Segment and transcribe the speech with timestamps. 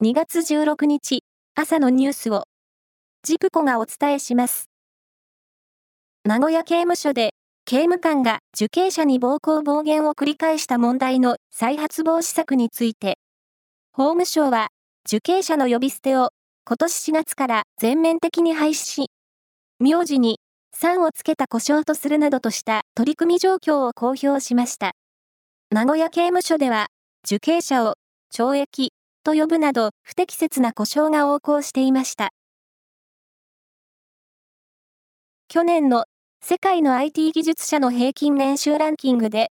[0.00, 1.24] 2月16日
[1.56, 2.44] 朝のニュースを
[3.24, 4.70] ジプコがお伝えします。
[6.22, 7.30] 名古屋刑務所で
[7.64, 13.18] 刑務官が受刑者に暴行暴言を繰り返した問題の再発防止策について、
[13.90, 14.68] 法務省は
[15.04, 16.28] 受刑者の呼び捨てを
[16.64, 19.10] 今年4月から全面的に廃止し、
[19.80, 20.38] 名字に
[20.76, 24.92] 3をつけた故障とするなどとした取り組み状況を公表しました。
[25.72, 26.86] 名古屋刑務所では
[27.26, 27.94] 受刑者を
[28.32, 28.92] 懲役
[29.24, 32.30] と呼ぶなど不適切な故障が横行していました。
[35.48, 36.04] 去年の
[36.40, 39.50] 世界の IT 技術者の平均年収ランキングで、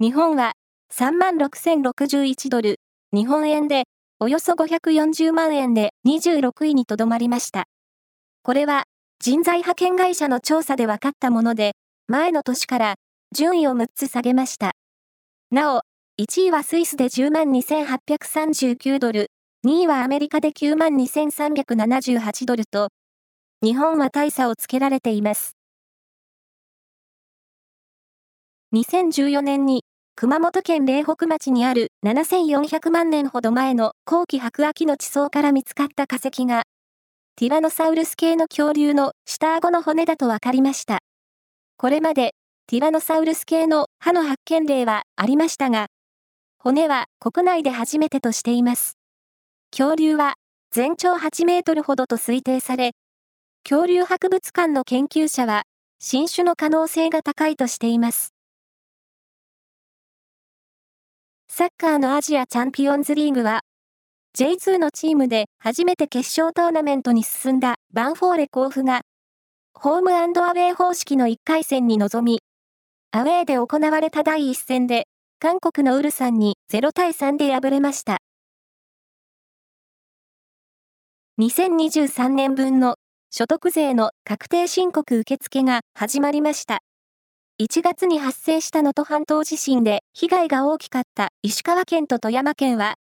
[0.00, 0.52] 日本は
[0.92, 2.80] 3万6061ドル、
[3.12, 3.84] 日本円で
[4.18, 7.64] およそ540万円で26位にとどまりました。
[8.42, 8.84] これは
[9.18, 11.72] 人材派遣会社の調査で分かったもので、
[12.08, 12.94] 前の年から
[13.32, 14.72] 順位を6つ下げました。
[15.50, 15.82] なお、
[16.18, 19.30] 1位はスイスで10万2839ドル、
[19.66, 22.88] 2位はアメリカで9万2378ドルと、
[23.62, 25.58] 日本は大差をつけられています。
[28.74, 36.62] 2014年に熊本県苓北町にある7400万年ほど前の後期白亜紀の地層から見つかった化石が、
[37.36, 41.00] ティラノサウルス系の恐竜の下顎の骨だと分かりました。
[41.76, 42.32] これまで、
[42.68, 45.88] ティラノサウルス系の歯の発見例はありましたが、
[46.58, 48.98] 骨は国内で初めてとしています。
[49.70, 50.34] 恐竜は
[50.70, 52.92] 全長8メートルほどと推定され、
[53.64, 55.64] 恐竜博物館の研究者は
[55.98, 58.32] 新種の可能性が高いとしています。
[61.48, 63.60] サッカーのアジアチャンピオンズリーグは、
[64.38, 69.00] J2 のチームで初めて決勝トーナメントに進んだバンフォーレ甲府が、
[69.72, 72.40] ホームアウェイ方式の1回戦に臨み、
[73.12, 75.06] アウェーで行われた第1戦で、
[75.46, 78.18] 韓国のウルサンに0対3で敗れました。
[81.40, 82.96] 2023年分の
[83.30, 86.80] 所得税の確定申告受付が始まりました。
[87.62, 92.96] 1月に発生した能登半島地震で被害が大きかった石川県と富山県は、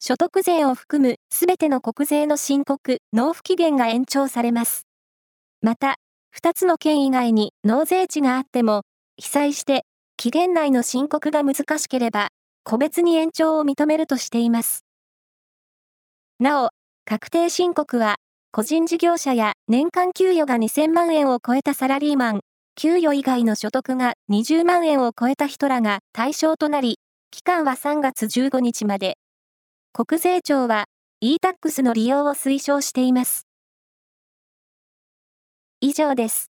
[0.00, 4.88] 所得税を含むすべての国税の申告、納付期限が延長されます。
[5.62, 5.94] また、
[6.36, 8.82] 2つの県以外に納税地があっても、
[9.16, 9.84] 被災して
[10.18, 12.30] 期限内の申告が難しければ、
[12.64, 14.84] 個別に延長を認めるとしています。
[16.40, 16.70] なお、
[17.04, 18.16] 確定申告は、
[18.50, 22.40] 個人事業者や年間給与が2000万円を超えたサラリーマン、
[22.74, 26.98] 給与以外の所得が20万円を超えた人らが対象となり、
[27.30, 29.18] 期間は3月15日まで。
[29.92, 30.86] 国税庁は
[31.20, 33.46] e-tax の利用を推奨しています。
[35.80, 36.50] 以上です。